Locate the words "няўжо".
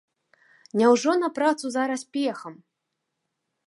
0.81-1.11